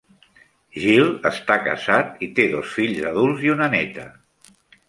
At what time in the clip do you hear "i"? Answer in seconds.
2.29-2.31, 3.49-3.55